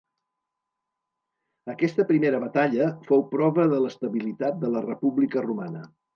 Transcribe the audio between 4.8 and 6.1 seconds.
república romana.